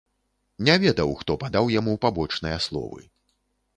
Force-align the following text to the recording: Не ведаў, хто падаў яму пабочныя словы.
Не 0.69 0.77
ведаў, 0.85 1.13
хто 1.21 1.31
падаў 1.45 1.69
яму 1.79 1.93
пабочныя 2.07 2.57
словы. 2.67 3.01